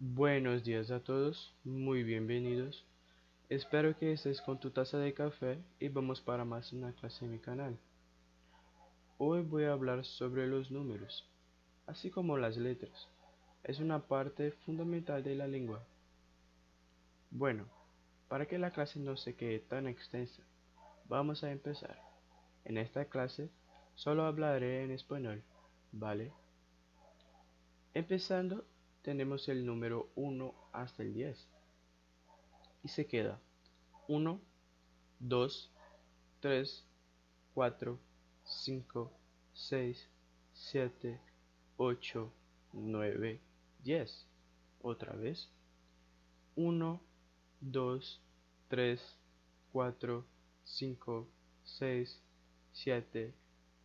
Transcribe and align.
Buenos 0.00 0.62
días 0.62 0.92
a 0.92 1.00
todos, 1.00 1.52
muy 1.64 2.04
bienvenidos. 2.04 2.86
Espero 3.48 3.98
que 3.98 4.12
estés 4.12 4.40
con 4.40 4.60
tu 4.60 4.70
taza 4.70 4.96
de 4.98 5.12
café 5.12 5.58
y 5.80 5.88
vamos 5.88 6.20
para 6.20 6.44
más 6.44 6.72
una 6.72 6.92
clase 6.92 7.24
en 7.24 7.32
mi 7.32 7.40
canal. 7.40 7.76
Hoy 9.18 9.42
voy 9.42 9.64
a 9.64 9.72
hablar 9.72 10.04
sobre 10.04 10.46
los 10.46 10.70
números, 10.70 11.28
así 11.88 12.10
como 12.10 12.38
las 12.38 12.56
letras. 12.56 13.08
Es 13.64 13.80
una 13.80 14.06
parte 14.06 14.52
fundamental 14.52 15.24
de 15.24 15.34
la 15.34 15.48
lengua. 15.48 15.82
Bueno, 17.32 17.66
para 18.28 18.46
que 18.46 18.56
la 18.56 18.70
clase 18.70 19.00
no 19.00 19.16
se 19.16 19.34
quede 19.34 19.58
tan 19.58 19.88
extensa, 19.88 20.44
vamos 21.08 21.42
a 21.42 21.50
empezar. 21.50 22.00
En 22.64 22.78
esta 22.78 23.06
clase 23.06 23.50
solo 23.96 24.26
hablaré 24.26 24.84
en 24.84 24.92
español, 24.92 25.42
¿vale? 25.90 26.30
Empezando 27.94 28.64
tenemos 29.08 29.48
el 29.48 29.64
número 29.64 30.10
1 30.16 30.54
hasta 30.70 31.02
el 31.02 31.14
10. 31.14 31.48
Y 32.82 32.88
se 32.88 33.06
queda 33.06 33.40
1, 34.06 34.38
2, 35.20 35.72
3, 36.40 36.86
4, 37.54 37.98
5, 38.44 39.12
6, 39.54 40.10
7, 40.52 41.20
8, 41.78 42.32
9, 42.74 43.40
10. 43.82 44.26
Otra 44.82 45.14
vez. 45.14 45.48
1, 46.56 47.00
2, 47.62 48.22
3, 48.68 49.16
4, 49.72 50.26
5, 50.64 51.28
6, 51.64 52.22
7, 52.72 53.34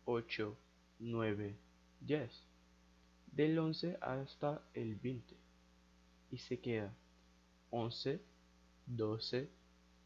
8, 0.04 0.56
9, 0.98 1.56
10 2.00 2.53
del 3.34 3.58
11 3.58 3.98
hasta 4.00 4.62
el 4.74 4.94
20 4.96 5.34
y 6.30 6.38
se 6.38 6.60
queda 6.60 6.94
11, 7.70 8.20
12, 8.86 9.48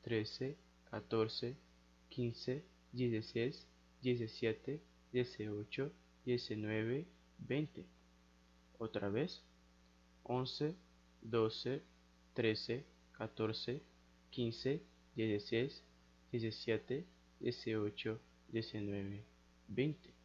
13, 0.03 0.57
14, 0.91 1.57
15, 2.09 2.65
16, 2.93 3.67
17, 4.01 4.81
18, 5.13 5.93
19, 6.25 7.07
20. 7.39 7.87
Otra 8.79 9.09
vez 9.11 9.43
11, 10.23 10.75
12, 11.23 11.83
13, 12.35 12.85
14, 13.13 13.83
15, 14.31 14.83
16, 15.17 15.83
17, 16.33 17.07
18, 17.41 18.21
19, 18.49 19.25
20. 19.69 20.18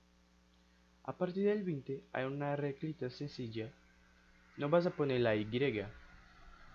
A 1.05 1.17
partir 1.17 1.43
del 1.43 1.63
20 1.63 2.01
hay 2.13 2.23
una 2.23 2.55
reglita 2.55 3.09
sencilla. 3.09 3.69
No 4.55 4.69
vas 4.69 4.85
a 4.85 4.91
poner 4.91 5.19
la 5.19 5.35
Y, 5.35 5.45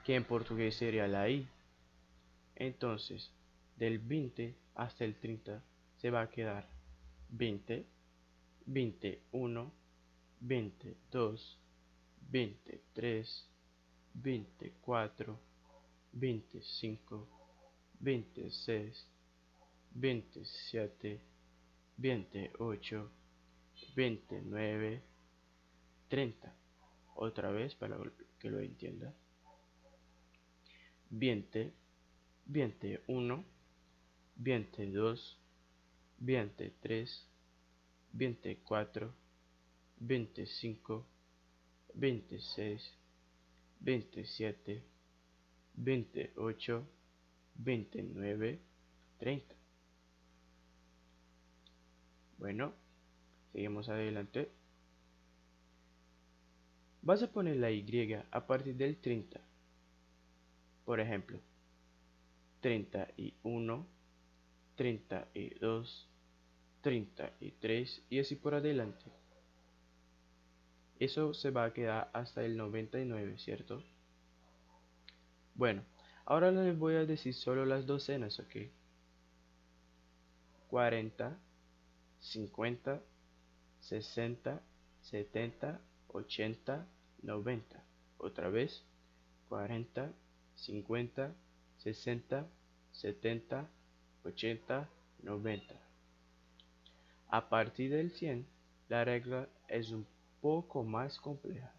que 0.04 0.14
en 0.14 0.24
portugués 0.24 0.76
sería 0.76 1.08
la 1.08 1.30
I. 1.30 1.48
Entonces, 2.54 3.32
del 3.76 3.98
20 3.98 4.54
hasta 4.74 5.04
el 5.06 5.14
30 5.18 5.62
se 5.96 6.10
va 6.10 6.22
a 6.22 6.30
quedar 6.30 6.68
20, 7.30 7.86
21, 8.66 9.72
22, 10.40 11.58
23, 12.30 13.50
24, 14.12 15.40
25, 16.12 17.28
26, 18.00 19.06
27, 19.94 21.20
28, 21.96 23.10
29, 23.94 25.02
30. 26.08 26.54
Otra 27.16 27.50
vez 27.50 27.74
para 27.74 27.98
que 28.38 28.50
lo 28.50 28.60
entienda. 28.60 29.12
20, 31.10 31.72
21, 32.46 33.44
22, 34.36 35.38
23, 36.18 37.28
24, 38.12 39.14
25, 40.00 41.06
26, 41.94 42.98
27, 43.80 44.82
28, 45.74 46.86
29, 47.56 48.60
30. 49.18 49.54
Bueno, 52.38 52.72
Seguimos 53.52 53.88
adelante. 53.88 54.50
Vas 57.02 57.22
a 57.22 57.30
poner 57.30 57.56
la 57.56 57.70
Y 57.70 58.12
a 58.30 58.46
partir 58.46 58.76
del 58.76 58.96
30. 58.96 59.40
Por 60.84 61.00
ejemplo, 61.00 61.38
31, 62.60 63.86
32, 64.76 66.08
33 66.80 68.02
y 68.10 68.18
así 68.18 68.36
por 68.36 68.54
adelante. 68.54 69.04
Eso 70.98 71.32
se 71.34 71.50
va 71.50 71.64
a 71.64 71.72
quedar 71.72 72.10
hasta 72.12 72.44
el 72.44 72.56
99, 72.56 73.38
¿cierto? 73.38 73.82
Bueno, 75.54 75.82
ahora 76.24 76.50
les 76.50 76.76
voy 76.76 76.94
a 76.94 77.04
decir 77.04 77.34
solo 77.34 77.64
las 77.64 77.86
docenas, 77.86 78.38
¿ok? 78.40 78.70
40, 80.68 81.38
50, 82.20 83.02
60, 83.88 84.60
70, 85.00 85.80
80, 86.08 86.86
90. 87.22 87.84
Otra 88.18 88.50
vez, 88.50 88.84
40, 89.48 90.12
50, 90.56 91.34
60, 91.78 92.46
70, 92.92 93.70
80, 94.24 94.90
90. 95.22 95.74
A 97.28 97.48
partir 97.48 97.90
del 97.90 98.10
100, 98.10 98.46
la 98.90 99.04
regla 99.06 99.48
es 99.68 99.90
un 99.90 100.06
poco 100.42 100.84
más 100.84 101.18
compleja. 101.18 101.72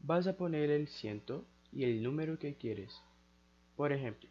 Vas 0.00 0.26
a 0.26 0.36
poner 0.36 0.70
el 0.70 0.88
ciento 0.88 1.44
y 1.70 1.84
el 1.84 2.02
número 2.02 2.40
que 2.40 2.56
quieres. 2.56 3.00
Por 3.76 3.92
ejemplo, 3.92 4.28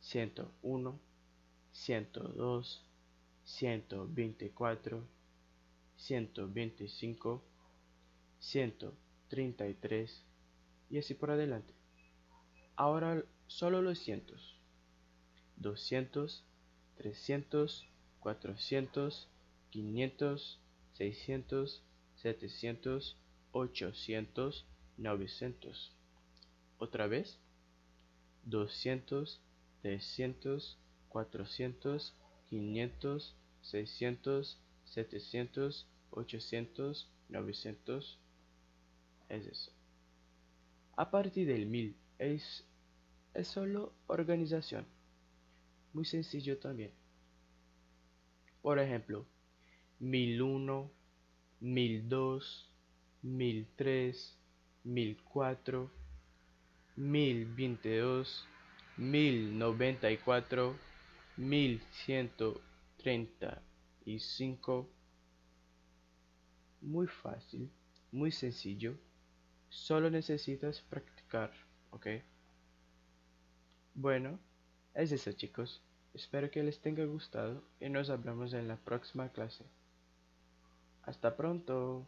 101, 0.00 1.00
102, 1.72 2.84
124, 3.44 5.21
125, 6.02 7.44
133 8.40 10.24
y 10.90 10.98
así 10.98 11.14
por 11.14 11.30
adelante. 11.30 11.74
Ahora 12.74 13.24
solo 13.46 13.82
los 13.82 14.00
cientos. 14.00 14.58
200, 15.56 16.44
300, 16.96 17.86
400, 18.18 19.28
500, 19.70 20.60
600, 20.94 21.84
700, 22.16 23.16
800, 23.52 24.66
900. 24.96 25.96
Otra 26.78 27.06
vez. 27.06 27.38
200, 28.44 29.40
300, 29.82 30.78
400, 31.08 32.16
500, 32.48 33.36
600, 33.60 34.60
700, 34.92 35.88
800, 36.10 37.10
900. 37.30 38.18
Es 39.30 39.46
eso. 39.46 39.72
A 40.96 41.10
partir 41.10 41.46
del 41.46 41.64
1000 41.66 41.96
es, 42.18 42.66
es 43.32 43.48
solo 43.48 43.94
organización. 44.06 44.86
Muy 45.94 46.04
sencillo 46.04 46.58
también. 46.58 46.92
Por 48.60 48.78
ejemplo, 48.78 49.26
1001, 49.98 50.90
1002, 51.60 52.70
1003, 53.22 54.38
1004, 54.84 55.90
1022, 56.96 58.46
1094, 58.98 60.76
1135 64.04 64.88
muy 66.82 67.06
fácil 67.06 67.70
muy 68.10 68.30
sencillo. 68.30 68.96
Solo 69.68 70.10
necesitas 70.10 70.80
practicar 70.82 71.52
ok 71.90 72.06
bueno 73.94 74.38
es 74.94 75.12
eso 75.12 75.32
chicos. 75.32 75.82
Espero 76.14 76.50
que 76.50 76.62
les 76.62 76.80
tenga 76.80 77.04
gustado 77.04 77.64
y 77.80 77.88
nos 77.88 78.10
hablamos 78.10 78.52
en 78.52 78.68
la 78.68 78.76
próxima 78.76 79.30
clase. 79.30 79.64
Hasta 81.04 81.36
pronto 81.36 82.06